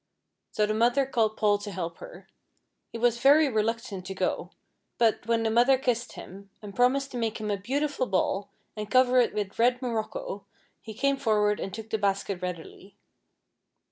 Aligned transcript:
So 0.49 0.65
the 0.65 0.73
mother 0.73 1.05
called 1.05 1.37
Paul 1.37 1.59
to 1.59 1.69
help 1.69 1.99
her. 1.99 2.27
He 2.91 2.97
was 2.97 3.19
very 3.19 3.47
reluctant 3.47 4.03
to 4.07 4.15
go; 4.15 4.49
but, 4.97 5.27
when 5.27 5.43
the 5.43 5.51
mother 5.51 5.77
kissed 5.77 6.13
him, 6.13 6.49
and 6.59 6.75
promised 6.75 7.11
to 7.11 7.17
make 7.19 7.37
him 7.37 7.51
a 7.51 7.57
beautiful 7.57 8.07
ball, 8.07 8.49
and 8.75 8.89
cover 8.89 9.19
it 9.19 9.31
with 9.31 9.59
red 9.59 9.79
morocco, 9.79 10.43
he 10.81 10.95
came 10.95 11.17
forward 11.17 11.59
and 11.59 11.71
took 11.71 11.91
the 11.91 11.99
basket 11.99 12.41
readily. 12.41 12.95